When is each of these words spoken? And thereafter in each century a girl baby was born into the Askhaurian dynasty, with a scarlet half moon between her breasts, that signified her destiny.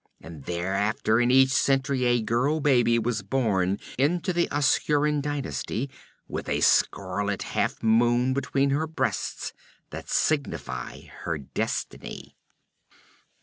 And 0.19 0.45
thereafter 0.45 1.19
in 1.21 1.29
each 1.29 1.51
century 1.51 2.05
a 2.05 2.23
girl 2.23 2.59
baby 2.59 2.97
was 2.97 3.21
born 3.21 3.77
into 3.99 4.33
the 4.33 4.47
Askhaurian 4.51 5.21
dynasty, 5.21 5.91
with 6.27 6.49
a 6.49 6.61
scarlet 6.61 7.43
half 7.43 7.83
moon 7.83 8.33
between 8.33 8.71
her 8.71 8.87
breasts, 8.87 9.53
that 9.91 10.09
signified 10.09 11.11
her 11.25 11.37
destiny. 11.37 12.35